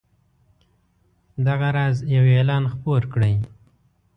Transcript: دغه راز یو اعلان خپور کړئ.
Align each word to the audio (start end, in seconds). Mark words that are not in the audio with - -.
دغه 1.45 1.67
راز 1.75 1.97
یو 2.15 2.25
اعلان 2.33 2.63
خپور 2.73 3.01
کړئ. 3.13 3.35